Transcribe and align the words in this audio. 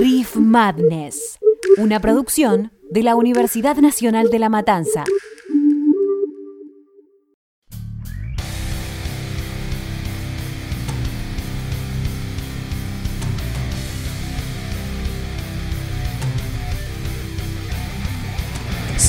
Riff 0.00 0.36
Madness, 0.36 1.38
una 1.76 2.00
producción 2.00 2.72
de 2.90 3.02
la 3.02 3.16
Universidad 3.16 3.76
Nacional 3.76 4.30
de 4.30 4.38
La 4.38 4.48
Matanza. 4.48 5.04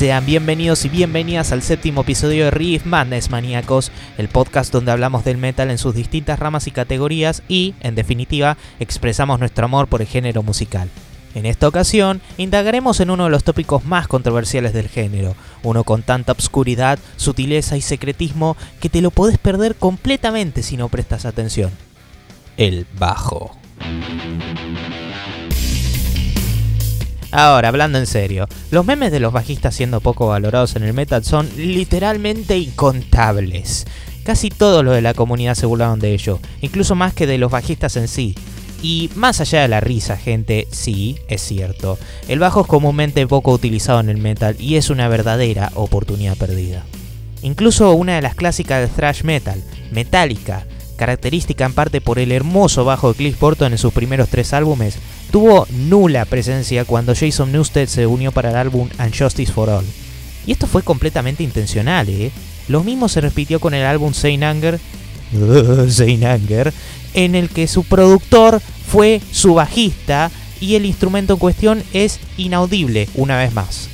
Sean 0.02 0.26
bienvenidos 0.26 0.84
y 0.84 0.88
bienvenidas 0.88 1.52
al 1.52 1.62
séptimo 1.62 2.00
episodio 2.00 2.46
de 2.46 2.50
Riff 2.50 2.84
Madness 2.86 3.30
Maníacos, 3.30 3.92
el 4.18 4.26
podcast 4.26 4.72
donde 4.72 4.90
hablamos 4.90 5.24
del 5.24 5.36
metal 5.36 5.70
en 5.70 5.78
sus 5.78 5.94
distintas 5.94 6.40
ramas 6.40 6.66
y 6.66 6.72
categorías 6.72 7.44
y, 7.46 7.76
en 7.82 7.94
definitiva, 7.94 8.56
expresamos 8.80 9.38
nuestro 9.38 9.64
amor 9.64 9.86
por 9.86 10.00
el 10.00 10.08
género 10.08 10.42
musical. 10.42 10.88
En 11.36 11.46
esta 11.46 11.68
ocasión, 11.68 12.20
indagaremos 12.36 12.98
en 12.98 13.10
uno 13.10 13.26
de 13.26 13.30
los 13.30 13.44
tópicos 13.44 13.84
más 13.84 14.08
controversiales 14.08 14.72
del 14.72 14.88
género, 14.88 15.36
uno 15.62 15.84
con 15.84 16.02
tanta 16.02 16.32
obscuridad, 16.32 16.98
sutileza 17.14 17.76
y 17.76 17.80
secretismo 17.80 18.56
que 18.80 18.88
te 18.88 19.02
lo 19.02 19.12
podés 19.12 19.38
perder 19.38 19.76
completamente 19.76 20.64
si 20.64 20.76
no 20.76 20.88
prestas 20.88 21.26
atención. 21.26 21.70
El 22.56 22.88
bajo. 22.98 23.56
Ahora, 27.32 27.68
hablando 27.68 27.98
en 27.98 28.06
serio, 28.06 28.46
los 28.70 28.84
memes 28.84 29.10
de 29.10 29.18
los 29.18 29.32
bajistas 29.32 29.74
siendo 29.74 30.00
poco 30.00 30.28
valorados 30.28 30.76
en 30.76 30.82
el 30.82 30.92
metal 30.92 31.24
son 31.24 31.48
literalmente 31.56 32.58
incontables. 32.58 33.86
Casi 34.22 34.50
todos 34.50 34.84
los 34.84 34.94
de 34.94 35.00
la 35.00 35.14
comunidad 35.14 35.54
se 35.54 35.64
burlaron 35.64 35.98
de 35.98 36.12
ello, 36.12 36.40
incluso 36.60 36.94
más 36.94 37.14
que 37.14 37.26
de 37.26 37.38
los 37.38 37.50
bajistas 37.50 37.96
en 37.96 38.06
sí. 38.06 38.34
Y 38.82 39.10
más 39.14 39.40
allá 39.40 39.62
de 39.62 39.68
la 39.68 39.80
risa, 39.80 40.16
gente, 40.16 40.68
sí, 40.70 41.16
es 41.28 41.40
cierto. 41.40 41.98
El 42.28 42.38
bajo 42.38 42.60
es 42.60 42.66
comúnmente 42.66 43.26
poco 43.26 43.52
utilizado 43.52 44.00
en 44.00 44.10
el 44.10 44.18
metal 44.18 44.56
y 44.58 44.76
es 44.76 44.90
una 44.90 45.08
verdadera 45.08 45.72
oportunidad 45.74 46.36
perdida. 46.36 46.84
Incluso 47.42 47.92
una 47.92 48.16
de 48.16 48.22
las 48.22 48.34
clásicas 48.34 48.80
de 48.80 48.94
thrash 48.94 49.22
metal, 49.22 49.62
Metallica, 49.90 50.66
característica 51.02 51.66
en 51.66 51.72
parte 51.72 52.00
por 52.00 52.20
el 52.20 52.30
hermoso 52.30 52.84
bajo 52.84 53.08
de 53.08 53.16
Cliff 53.16 53.40
Burton 53.40 53.72
en 53.72 53.78
sus 53.78 53.92
primeros 53.92 54.28
tres 54.28 54.52
álbumes, 54.52 54.94
tuvo 55.32 55.66
nula 55.68 56.24
presencia 56.26 56.84
cuando 56.84 57.12
Jason 57.12 57.50
Newsted 57.50 57.88
se 57.88 58.06
unió 58.06 58.30
para 58.30 58.50
el 58.50 58.56
álbum 58.56 58.88
Unjustice 59.04 59.52
for 59.52 59.68
All. 59.68 59.84
Y 60.46 60.52
esto 60.52 60.68
fue 60.68 60.84
completamente 60.84 61.42
intencional, 61.42 62.08
¿eh? 62.08 62.30
Lo 62.68 62.84
mismo 62.84 63.08
se 63.08 63.20
repitió 63.20 63.58
con 63.58 63.74
el 63.74 63.84
álbum 63.84 64.14
Saint 64.14 64.44
Anger, 64.44 64.78
Saint 65.88 66.22
Anger, 66.22 66.72
en 67.14 67.34
el 67.34 67.48
que 67.48 67.66
su 67.66 67.82
productor 67.82 68.62
fue 68.86 69.20
su 69.32 69.54
bajista 69.54 70.30
y 70.60 70.76
el 70.76 70.86
instrumento 70.86 71.32
en 71.32 71.40
cuestión 71.40 71.82
es 71.92 72.20
inaudible 72.36 73.08
una 73.16 73.38
vez 73.38 73.52
más. 73.52 73.88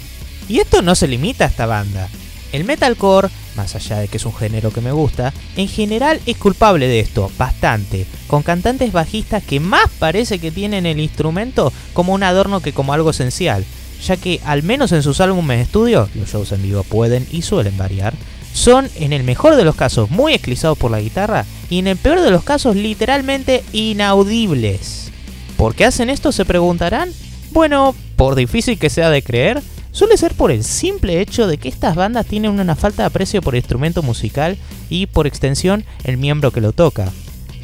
Y 0.47 0.59
esto 0.59 0.83
no 0.83 0.95
se 0.95 1.09
limita 1.09 1.45
a 1.45 1.49
esta 1.49 1.65
banda. 1.65 2.07
El 2.53 2.65
metalcore, 2.65 3.31
más 3.59 3.75
allá 3.75 3.99
de 3.99 4.09
que 4.09 4.17
es 4.17 4.25
un 4.25 4.35
género 4.35 4.71
que 4.71 4.81
me 4.81 4.93
gusta, 4.93 5.35
en 5.57 5.69
general 5.69 6.21
es 6.27 6.37
culpable 6.39 6.87
de 6.87 7.01
esto, 7.01 7.31
bastante, 7.37 8.07
con 8.29 8.43
cantantes 8.43 8.93
bajistas 8.93 9.43
que 9.43 9.59
más 9.61 9.91
parece 9.99 10.39
que 10.39 10.53
tienen 10.53 10.87
el 10.87 11.01
instrumento 11.01 11.73
como 11.93 12.15
un 12.15 12.23
adorno 12.23 12.61
que 12.61 12.73
como 12.73 12.93
algo 12.93 13.11
esencial, 13.11 13.65
ya 14.07 14.17
que 14.17 14.41
al 14.45 14.63
menos 14.63 14.93
en 14.93 15.03
sus 15.03 15.21
álbumes 15.21 15.59
de 15.59 15.65
estudio, 15.65 16.09
los 16.15 16.31
shows 16.31 16.53
en 16.53 16.63
vivo 16.63 16.85
pueden 16.85 17.27
y 17.33 17.43
suelen 17.43 17.77
variar, 17.77 18.15
son 18.53 18.89
en 18.95 19.13
el 19.13 19.25
mejor 19.25 19.57
de 19.57 19.65
los 19.65 19.75
casos 19.75 20.09
muy 20.09 20.35
esclizados 20.35 20.79
por 20.79 20.93
la 20.93 21.01
guitarra 21.01 21.45
y 21.69 21.81
en 21.81 21.89
el 21.89 21.97
peor 21.97 22.21
de 22.21 22.31
los 22.31 22.45
casos 22.45 22.77
literalmente 22.77 23.65
inaudibles. 23.73 25.11
¿Por 25.57 25.75
qué 25.75 25.85
hacen 25.85 26.11
esto? 26.11 26.31
Se 26.31 26.45
preguntarán. 26.45 27.11
Bueno, 27.51 27.95
por 28.15 28.37
difícil 28.37 28.79
que 28.79 28.91
sea 28.91 29.11
de 29.11 29.23
creer, 29.23 29.63
suele 29.99 30.17
ser 30.17 30.35
por 30.35 30.53
el 30.53 30.63
simple 30.63 31.21
hecho 31.21 31.49
de 31.49 31.59
que 31.59 31.69
estas 31.69 31.97
bandas 31.97 32.25
tienen 32.25 32.53
una 32.53 32.77
falta 32.77 33.03
de 33.03 33.07
aprecio 33.07 33.43
por 33.43 33.57
el 33.57 33.59
instrumento 33.59 34.01
musical 34.01 34.57
y 34.89 35.07
por 35.07 35.27
extensión 35.27 35.85
el 36.05 36.19
miembro 36.19 36.53
que 36.53 36.61
lo 36.61 36.71
toca. 36.71 37.11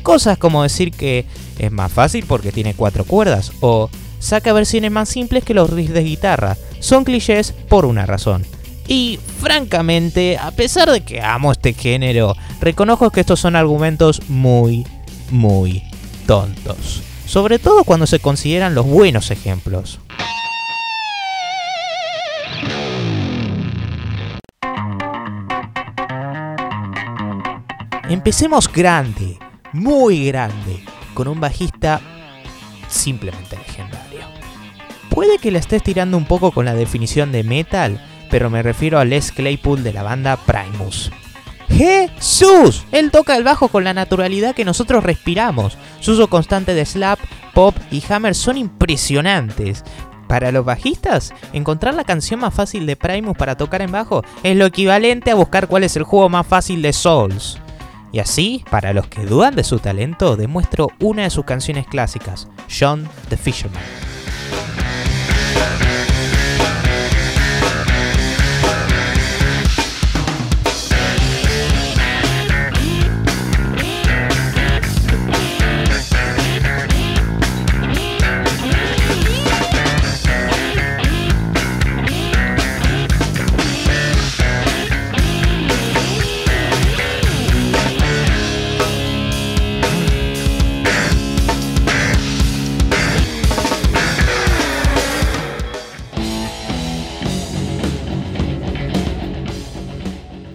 Cosas 0.02 0.36
como 0.36 0.64
decir 0.64 0.90
que 0.90 1.26
es 1.60 1.70
más 1.70 1.92
fácil 1.92 2.24
porque 2.26 2.50
tiene 2.50 2.74
cuatro 2.74 3.04
cuerdas 3.04 3.52
o 3.60 3.88
saca 4.18 4.52
versiones 4.52 4.90
más 4.90 5.08
simples 5.08 5.44
que 5.44 5.54
los 5.54 5.70
riffs 5.70 5.94
de 5.94 6.02
guitarra. 6.02 6.56
Son 6.80 7.04
clichés 7.04 7.52
por 7.52 7.84
una 7.84 8.04
razón. 8.04 8.44
Y 8.88 9.20
francamente, 9.40 10.36
a 10.36 10.50
pesar 10.50 10.90
de 10.90 11.02
que 11.02 11.22
amo 11.22 11.52
este 11.52 11.72
género, 11.72 12.34
reconozco 12.60 13.10
que 13.10 13.20
estos 13.20 13.38
son 13.38 13.54
argumentos 13.54 14.22
muy, 14.28 14.84
muy 15.30 15.84
tontos. 16.26 17.00
Sobre 17.26 17.60
todo 17.60 17.84
cuando 17.84 18.08
se 18.08 18.18
consideran 18.18 18.74
los 18.74 18.86
buenos 18.86 19.30
ejemplos. 19.30 20.00
Empecemos 28.08 28.70
grande, 28.70 29.38
muy 29.72 30.26
grande, 30.26 30.84
con 31.14 31.26
un 31.26 31.40
bajista 31.40 32.02
simplemente 32.86 33.56
legendario. 33.56 34.20
Puede 35.08 35.38
que 35.38 35.50
la 35.50 35.58
estés 35.58 35.82
tirando 35.82 36.18
un 36.18 36.26
poco 36.26 36.50
con 36.50 36.66
la 36.66 36.74
definición 36.74 37.32
de 37.32 37.44
metal, 37.44 38.04
pero 38.30 38.50
me 38.50 38.62
refiero 38.62 38.98
a 38.98 39.06
Les 39.06 39.32
Claypool 39.32 39.82
de 39.82 39.94
la 39.94 40.02
banda 40.02 40.36
Primus. 40.36 41.10
¡Jesús! 41.70 42.84
Él 42.92 43.10
toca 43.10 43.36
el 43.36 43.42
bajo 43.42 43.68
con 43.68 43.84
la 43.84 43.94
naturalidad 43.94 44.54
que 44.54 44.66
nosotros 44.66 45.02
respiramos. 45.02 45.78
Su 46.00 46.12
uso 46.12 46.28
constante 46.28 46.74
de 46.74 46.84
slap, 46.84 47.18
pop 47.54 47.74
y 47.90 48.02
hammer 48.10 48.34
son 48.34 48.58
impresionantes. 48.58 49.82
Para 50.28 50.52
los 50.52 50.66
bajistas, 50.66 51.32
encontrar 51.54 51.94
la 51.94 52.04
canción 52.04 52.40
más 52.40 52.52
fácil 52.52 52.84
de 52.84 52.96
Primus 52.96 53.36
para 53.36 53.56
tocar 53.56 53.80
en 53.80 53.92
bajo 53.92 54.22
es 54.42 54.56
lo 54.56 54.66
equivalente 54.66 55.30
a 55.30 55.36
buscar 55.36 55.68
cuál 55.68 55.84
es 55.84 55.96
el 55.96 56.02
juego 56.02 56.28
más 56.28 56.46
fácil 56.46 56.82
de 56.82 56.92
Souls. 56.92 57.60
Y 58.14 58.20
así, 58.20 58.64
para 58.70 58.92
los 58.92 59.08
que 59.08 59.24
dudan 59.26 59.56
de 59.56 59.64
su 59.64 59.80
talento, 59.80 60.36
demuestro 60.36 60.86
una 61.00 61.24
de 61.24 61.30
sus 61.30 61.44
canciones 61.44 61.88
clásicas, 61.88 62.46
John 62.70 63.08
the 63.28 63.36
Fisherman. 63.36 63.82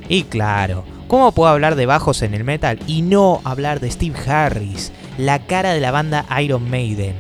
Y 0.10 0.24
claro, 0.24 0.84
¿cómo 1.08 1.32
puedo 1.32 1.52
hablar 1.52 1.76
de 1.76 1.86
bajos 1.86 2.24
en 2.24 2.34
el 2.34 2.44
metal 2.44 2.80
y 2.88 3.04
no 3.04 3.42
hablar 3.44 3.80
de 3.80 3.92
Steve 3.92 4.18
Harris, 4.28 4.92
la 5.20 5.46
cara 5.46 5.72
de 5.72 5.80
la 5.80 5.92
banda 5.92 6.26
Iron 6.42 6.68
Maiden? 6.68 7.14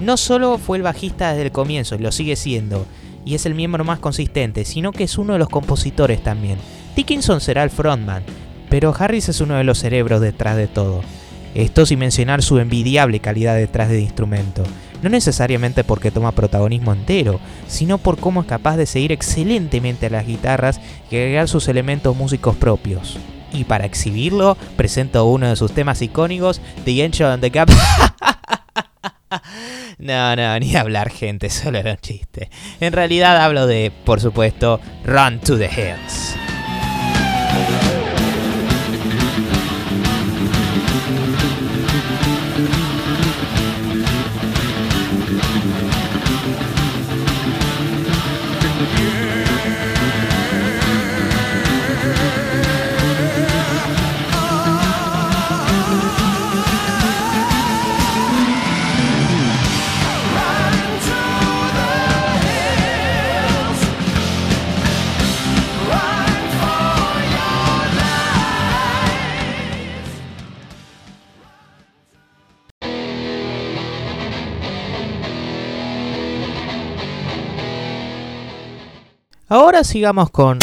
No 0.00 0.18
solo 0.18 0.58
fue 0.58 0.76
el 0.76 0.82
bajista 0.82 1.30
desde 1.30 1.46
el 1.46 1.52
comienzo, 1.52 1.94
y 1.94 2.00
lo 2.00 2.12
sigue 2.12 2.36
siendo, 2.36 2.86
y 3.24 3.34
es 3.34 3.46
el 3.46 3.54
miembro 3.54 3.82
más 3.82 3.98
consistente, 3.98 4.66
sino 4.66 4.92
que 4.92 5.04
es 5.04 5.16
uno 5.16 5.32
de 5.32 5.38
los 5.38 5.48
compositores 5.48 6.22
también. 6.22 6.58
Dickinson 6.94 7.40
será 7.40 7.62
el 7.62 7.70
frontman, 7.70 8.22
pero 8.68 8.94
Harris 8.96 9.30
es 9.30 9.40
uno 9.40 9.54
de 9.54 9.64
los 9.64 9.78
cerebros 9.78 10.20
detrás 10.20 10.58
de 10.58 10.66
todo. 10.68 11.00
Esto 11.54 11.86
sin 11.86 11.98
mencionar 11.98 12.42
su 12.42 12.58
envidiable 12.58 13.20
calidad 13.20 13.56
detrás 13.56 13.88
del 13.88 14.00
instrumento 14.00 14.64
no 15.02 15.08
necesariamente 15.08 15.84
porque 15.84 16.10
toma 16.10 16.32
protagonismo 16.32 16.92
entero, 16.92 17.40
sino 17.66 17.98
por 17.98 18.18
cómo 18.18 18.42
es 18.42 18.46
capaz 18.46 18.76
de 18.76 18.86
seguir 18.86 19.12
excelentemente 19.12 20.06
a 20.06 20.10
las 20.10 20.26
guitarras 20.26 20.80
y 21.10 21.16
agregar 21.16 21.48
sus 21.48 21.68
elementos 21.68 22.16
músicos 22.16 22.56
propios. 22.56 23.18
Y 23.52 23.64
para 23.64 23.86
exhibirlo, 23.86 24.56
presento 24.76 25.24
uno 25.24 25.48
de 25.48 25.56
sus 25.56 25.72
temas 25.72 26.02
icónicos, 26.02 26.60
The 26.84 27.04
Angel 27.04 27.26
and 27.26 27.42
the 27.42 27.50
Gap. 27.50 27.70
No, 29.98 30.36
no, 30.36 30.58
ni 30.60 30.76
hablar, 30.76 31.10
gente, 31.10 31.50
solo 31.50 31.78
era 31.78 31.92
un 31.92 31.98
chiste. 31.98 32.50
En 32.80 32.92
realidad 32.92 33.42
hablo 33.42 33.66
de, 33.66 33.92
por 34.04 34.20
supuesto, 34.20 34.80
Run 35.04 35.40
to 35.40 35.58
the 35.58 35.66
Hills. 35.66 36.47
Ahora 79.50 79.82
sigamos 79.82 80.30
con... 80.30 80.58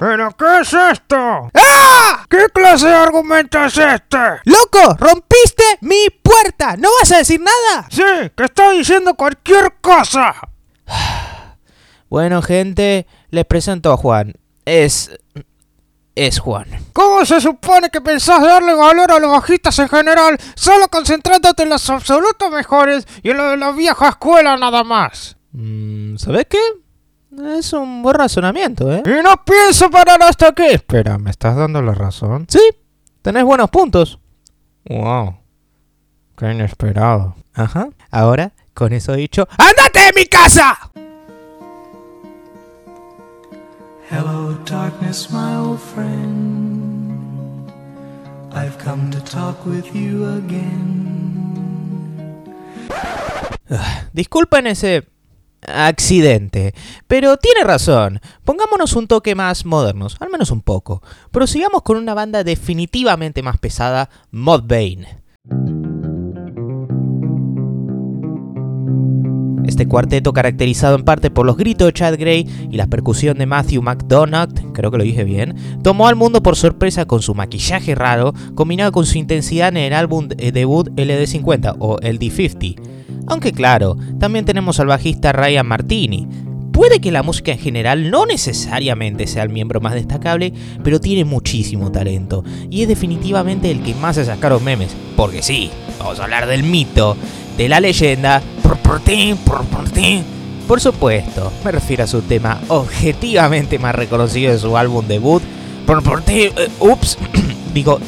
¿Pero 0.00 0.34
qué 0.36 0.60
es 0.62 0.72
esto? 0.72 1.16
¡Ah! 1.54 2.24
¿Qué 2.28 2.46
clase 2.52 2.88
de 2.88 2.94
argumento 2.94 3.64
es 3.64 3.76
este? 3.78 4.18
¡Loco! 4.44 4.96
¡Rompiste 4.98 5.62
mi 5.82 6.08
puerta! 6.22 6.76
¿No 6.76 6.88
vas 6.98 7.12
a 7.12 7.18
decir 7.18 7.40
nada? 7.40 7.86
Sí, 7.88 8.02
que 8.36 8.44
está 8.44 8.72
diciendo 8.72 9.14
cualquier 9.14 9.74
cosa. 9.80 10.34
Bueno, 12.08 12.42
gente, 12.42 13.06
les 13.28 13.44
presento 13.44 13.92
a 13.92 13.96
Juan. 13.96 14.34
Es... 14.64 15.12
es 16.16 16.40
Juan. 16.40 16.66
¿Cómo 16.92 17.24
se 17.24 17.40
supone 17.40 17.88
que 17.90 18.00
pensás 18.00 18.42
darle 18.42 18.74
valor 18.74 19.12
a 19.12 19.20
los 19.20 19.30
bajistas 19.30 19.78
en 19.78 19.88
general 19.88 20.36
solo 20.56 20.88
concentrándote 20.88 21.62
en 21.62 21.68
los 21.68 21.88
absolutos 21.88 22.50
mejores 22.50 23.06
y 23.22 23.30
en 23.30 23.36
lo 23.36 23.50
de 23.50 23.56
la 23.58 23.70
vieja 23.70 24.08
escuela 24.08 24.56
nada 24.56 24.82
más? 24.82 25.36
Mm, 25.52 26.16
¿Sabes 26.16 26.46
qué? 26.50 26.58
Es 27.38 27.72
un 27.72 28.02
buen 28.02 28.16
razonamiento, 28.16 28.92
¿eh? 28.92 29.02
Y 29.06 29.22
no 29.22 29.44
pienso 29.44 29.88
parar 29.88 30.20
hasta 30.22 30.48
aquí. 30.48 30.64
Espera, 30.64 31.16
¿me 31.16 31.30
estás 31.30 31.56
dando 31.56 31.80
la 31.80 31.94
razón? 31.94 32.46
Sí, 32.48 32.60
tenés 33.22 33.44
buenos 33.44 33.70
puntos. 33.70 34.18
Wow. 34.88 35.36
Qué 36.36 36.50
inesperado. 36.50 37.36
Ajá. 37.54 37.88
Ahora, 38.10 38.52
con 38.74 38.92
eso 38.92 39.12
dicho, 39.12 39.46
¡ándate 39.58 40.00
de 40.00 40.12
mi 40.14 40.26
casa! 40.26 40.76
Hello, 44.10 44.58
darkness, 44.64 45.30
my 45.30 45.54
old 45.54 45.78
friend. 45.78 47.70
I've 48.52 48.76
come 48.82 49.08
to 49.12 49.20
talk 49.20 49.64
with 49.64 49.84
you 49.94 50.26
again. 50.26 51.46
Disculpen 54.12 54.66
ese 54.66 55.09
accidente, 55.66 56.74
pero 57.06 57.36
tiene 57.36 57.64
razón. 57.64 58.20
Pongámonos 58.44 58.94
un 58.94 59.06
toque 59.06 59.34
más 59.34 59.64
modernos, 59.64 60.16
al 60.20 60.30
menos 60.30 60.50
un 60.50 60.62
poco. 60.62 61.02
Prosigamos 61.30 61.82
con 61.82 61.96
una 61.96 62.14
banda 62.14 62.44
definitivamente 62.44 63.42
más 63.42 63.58
pesada, 63.58 64.10
Modbane. 64.30 65.19
Este 69.80 69.88
cuarteto, 69.88 70.34
caracterizado 70.34 70.94
en 70.94 71.04
parte 71.04 71.30
por 71.30 71.46
los 71.46 71.56
gritos 71.56 71.86
de 71.86 71.94
Chad 71.94 72.18
Gray 72.18 72.46
y 72.70 72.76
la 72.76 72.86
percusión 72.86 73.38
de 73.38 73.46
Matthew 73.46 73.80
McDonald, 73.80 74.72
creo 74.74 74.90
que 74.90 74.98
lo 74.98 75.04
dije 75.04 75.24
bien, 75.24 75.54
tomó 75.82 76.06
al 76.06 76.16
mundo 76.16 76.42
por 76.42 76.54
sorpresa 76.54 77.06
con 77.06 77.22
su 77.22 77.34
maquillaje 77.34 77.94
raro, 77.94 78.34
combinado 78.54 78.92
con 78.92 79.06
su 79.06 79.16
intensidad 79.16 79.68
en 79.68 79.78
el 79.78 79.94
álbum 79.94 80.28
de 80.28 80.52
debut 80.52 80.90
LD50 80.90 81.76
o 81.78 81.96
LD50. 81.96 82.78
Aunque 83.26 83.52
claro, 83.52 83.96
también 84.18 84.44
tenemos 84.44 84.78
al 84.80 84.88
bajista 84.88 85.32
Ryan 85.32 85.66
Martini. 85.66 86.28
Puede 86.72 87.00
que 87.00 87.10
la 87.10 87.22
música 87.22 87.52
en 87.52 87.58
general 87.58 88.10
no 88.10 88.26
necesariamente 88.26 89.26
sea 89.26 89.44
el 89.44 89.48
miembro 89.48 89.80
más 89.80 89.94
destacable, 89.94 90.52
pero 90.84 91.00
tiene 91.00 91.24
muchísimo 91.24 91.90
talento 91.90 92.44
y 92.68 92.82
es 92.82 92.88
definitivamente 92.88 93.70
el 93.70 93.82
que 93.82 93.94
más 93.94 94.16
se 94.16 94.26
sacaron 94.26 94.62
memes. 94.62 94.94
Porque 95.16 95.40
sí, 95.40 95.70
vamos 95.98 96.20
a 96.20 96.24
hablar 96.24 96.46
del 96.46 96.64
mito, 96.64 97.16
de 97.60 97.68
la 97.68 97.78
leyenda. 97.78 98.40
Por 100.66 100.80
supuesto, 100.80 101.52
me 101.62 101.72
refiero 101.72 102.04
a 102.04 102.06
su 102.06 102.22
tema 102.22 102.58
objetivamente 102.68 103.78
más 103.78 103.94
reconocido 103.94 104.50
de 104.50 104.58
su 104.58 104.78
álbum 104.78 105.06
debut. 105.06 105.42
Ups, 106.78 107.18
digo 107.74 108.00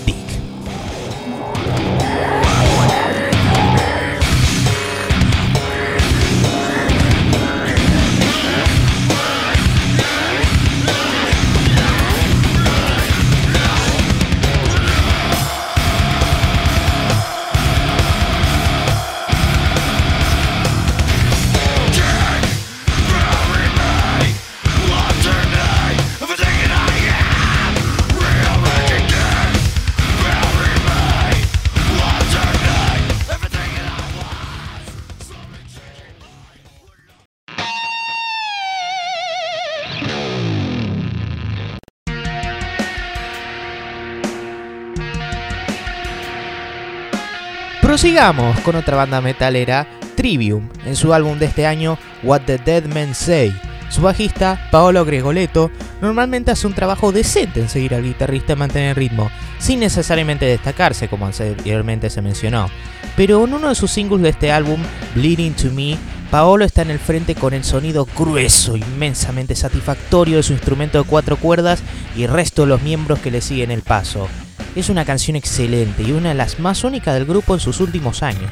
Prosigamos 47.92 48.58
con 48.60 48.74
otra 48.74 48.96
banda 48.96 49.20
metalera, 49.20 49.86
Trivium, 50.16 50.70
en 50.86 50.96
su 50.96 51.12
álbum 51.12 51.38
de 51.38 51.44
este 51.44 51.66
año, 51.66 51.98
What 52.22 52.40
the 52.46 52.56
Dead 52.56 52.84
Men 52.84 53.14
Say. 53.14 53.54
Su 53.90 54.00
bajista, 54.00 54.66
Paolo 54.70 55.04
Gregoleto, 55.04 55.70
normalmente 56.00 56.50
hace 56.50 56.66
un 56.66 56.72
trabajo 56.72 57.12
decente 57.12 57.60
en 57.60 57.68
seguir 57.68 57.94
al 57.94 58.02
guitarrista 58.02 58.54
y 58.54 58.56
mantener 58.56 58.88
el 58.88 58.96
ritmo, 58.96 59.30
sin 59.58 59.80
necesariamente 59.80 60.46
destacarse 60.46 61.08
como 61.08 61.26
anteriormente 61.26 62.08
se 62.08 62.22
mencionó. 62.22 62.70
Pero 63.14 63.44
en 63.44 63.52
uno 63.52 63.68
de 63.68 63.74
sus 63.74 63.90
singles 63.90 64.22
de 64.22 64.30
este 64.30 64.52
álbum, 64.52 64.80
Bleeding 65.14 65.52
to 65.52 65.70
Me, 65.70 65.98
Paolo 66.30 66.64
está 66.64 66.80
en 66.80 66.92
el 66.92 66.98
frente 66.98 67.34
con 67.34 67.52
el 67.52 67.62
sonido 67.62 68.08
grueso, 68.18 68.74
inmensamente 68.74 69.54
satisfactorio 69.54 70.38
de 70.38 70.42
su 70.42 70.54
instrumento 70.54 70.96
de 70.96 71.04
cuatro 71.04 71.36
cuerdas 71.36 71.82
y 72.16 72.22
el 72.22 72.32
resto 72.32 72.62
de 72.62 72.68
los 72.68 72.80
miembros 72.80 73.18
que 73.18 73.30
le 73.30 73.42
siguen 73.42 73.70
el 73.70 73.82
paso. 73.82 74.28
Es 74.74 74.88
una 74.88 75.04
canción 75.04 75.36
excelente 75.36 76.02
y 76.02 76.12
una 76.12 76.30
de 76.30 76.34
las 76.34 76.58
más 76.58 76.82
únicas 76.82 77.12
del 77.14 77.26
grupo 77.26 77.52
en 77.52 77.60
sus 77.60 77.80
últimos 77.80 78.22
años. 78.22 78.50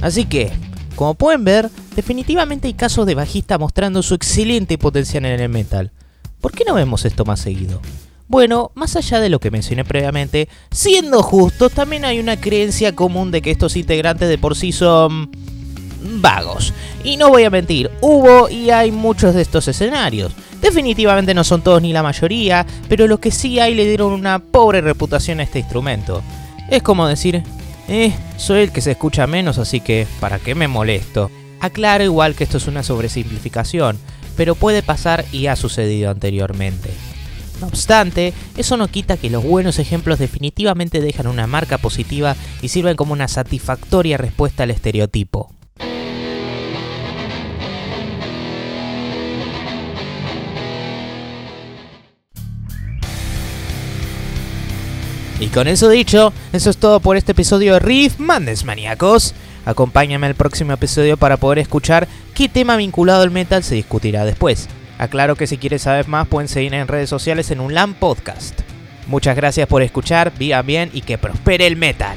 Así 0.00 0.24
que, 0.24 0.52
como 0.94 1.14
pueden 1.14 1.44
ver, 1.44 1.70
definitivamente 1.94 2.68
hay 2.68 2.74
casos 2.74 3.06
de 3.06 3.14
bajista 3.14 3.58
mostrando 3.58 4.02
su 4.02 4.14
excelente 4.14 4.78
potencial 4.78 5.24
en 5.26 5.40
el 5.40 5.48
metal. 5.48 5.92
¿Por 6.40 6.52
qué 6.52 6.64
no 6.64 6.74
vemos 6.74 7.04
esto 7.04 7.24
más 7.24 7.40
seguido? 7.40 7.80
Bueno, 8.28 8.72
más 8.74 8.96
allá 8.96 9.20
de 9.20 9.28
lo 9.28 9.38
que 9.38 9.52
mencioné 9.52 9.84
previamente, 9.84 10.48
siendo 10.70 11.22
justos, 11.22 11.72
también 11.72 12.04
hay 12.04 12.18
una 12.18 12.36
creencia 12.40 12.94
común 12.94 13.30
de 13.30 13.40
que 13.40 13.52
estos 13.52 13.76
integrantes 13.76 14.28
de 14.28 14.36
por 14.36 14.56
sí 14.56 14.72
son 14.72 15.30
vagos. 16.20 16.72
Y 17.04 17.16
no 17.16 17.28
voy 17.28 17.44
a 17.44 17.50
mentir, 17.50 17.90
hubo 18.00 18.48
y 18.48 18.70
hay 18.70 18.90
muchos 18.90 19.34
de 19.34 19.42
estos 19.42 19.68
escenarios. 19.68 20.32
Definitivamente 20.60 21.34
no 21.34 21.44
son 21.44 21.62
todos 21.62 21.80
ni 21.82 21.92
la 21.92 22.02
mayoría, 22.02 22.66
pero 22.88 23.06
los 23.06 23.20
que 23.20 23.30
sí 23.30 23.60
hay 23.60 23.74
le 23.74 23.86
dieron 23.86 24.12
una 24.12 24.40
pobre 24.40 24.80
reputación 24.80 25.38
a 25.38 25.44
este 25.44 25.60
instrumento. 25.60 26.22
Es 26.68 26.82
como 26.82 27.06
decir, 27.06 27.44
eh, 27.88 28.12
soy 28.36 28.60
el 28.60 28.72
que 28.72 28.80
se 28.80 28.92
escucha 28.92 29.26
menos, 29.26 29.58
así 29.58 29.80
que 29.80 30.06
¿para 30.20 30.38
qué 30.38 30.54
me 30.54 30.68
molesto? 30.68 31.30
Aclaro 31.60 32.04
igual 32.04 32.34
que 32.34 32.44
esto 32.44 32.58
es 32.58 32.66
una 32.66 32.82
sobresimplificación, 32.82 33.98
pero 34.36 34.54
puede 34.54 34.82
pasar 34.82 35.24
y 35.32 35.46
ha 35.46 35.56
sucedido 35.56 36.10
anteriormente. 36.10 36.90
No 37.60 37.68
obstante, 37.68 38.34
eso 38.56 38.76
no 38.76 38.88
quita 38.88 39.16
que 39.16 39.30
los 39.30 39.42
buenos 39.42 39.78
ejemplos 39.78 40.18
definitivamente 40.18 41.00
dejan 41.00 41.26
una 41.26 41.46
marca 41.46 41.78
positiva 41.78 42.36
y 42.60 42.68
sirven 42.68 42.96
como 42.96 43.14
una 43.14 43.28
satisfactoria 43.28 44.18
respuesta 44.18 44.64
al 44.64 44.70
estereotipo. 44.70 45.55
Y 55.38 55.48
con 55.48 55.68
eso 55.68 55.90
dicho, 55.90 56.32
eso 56.52 56.70
es 56.70 56.78
todo 56.78 57.00
por 57.00 57.16
este 57.16 57.32
episodio 57.32 57.74
de 57.74 57.78
Riff 57.80 58.18
Mandes 58.18 58.64
Maníacos. 58.64 59.34
Acompáñame 59.66 60.26
al 60.28 60.34
próximo 60.34 60.72
episodio 60.72 61.18
para 61.18 61.36
poder 61.36 61.58
escuchar 61.58 62.08
qué 62.34 62.48
tema 62.48 62.76
vinculado 62.76 63.22
al 63.22 63.30
metal 63.30 63.62
se 63.62 63.74
discutirá 63.74 64.24
después. 64.24 64.68
Aclaro 64.98 65.36
que 65.36 65.46
si 65.46 65.58
quieres 65.58 65.82
saber 65.82 66.08
más 66.08 66.26
pueden 66.26 66.48
seguir 66.48 66.72
en 66.72 66.88
redes 66.88 67.10
sociales 67.10 67.50
en 67.50 67.60
un 67.60 67.74
LAN 67.74 67.94
Podcast. 67.94 68.60
Muchas 69.08 69.36
gracias 69.36 69.68
por 69.68 69.82
escuchar, 69.82 70.32
vivan 70.38 70.66
bien 70.66 70.90
y 70.94 71.02
que 71.02 71.18
prospere 71.18 71.66
el 71.66 71.76
metal. 71.76 72.16